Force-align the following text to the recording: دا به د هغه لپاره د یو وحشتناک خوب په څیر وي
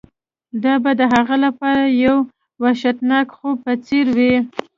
دا 0.63 0.73
به 0.83 0.91
د 0.99 1.01
هغه 1.13 1.35
لپاره 1.45 1.81
د 1.87 1.91
یو 2.05 2.17
وحشتناک 2.63 3.27
خوب 3.37 3.55
په 3.65 3.73
څیر 3.85 4.05
وي 4.17 4.35